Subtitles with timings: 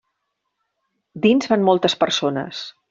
[1.27, 2.67] Dins van moltes persones.